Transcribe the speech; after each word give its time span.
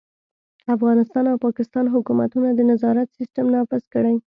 افغانستان 0.75 1.25
او 1.31 1.37
پاکستان 1.45 1.85
حکومتونه 1.95 2.47
د 2.53 2.59
نظارت 2.71 3.07
سیستم 3.17 3.45
نافذ 3.55 3.83
کړي. 3.93 4.15